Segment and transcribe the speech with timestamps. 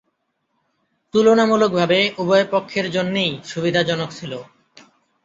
[1.13, 4.33] তুলনামূলকভাবে উভয়পক্ষের জন্যেই সুবিধাজনক ছিল।